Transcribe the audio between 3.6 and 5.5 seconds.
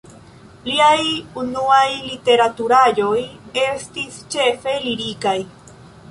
estis ĉefe lirikaj.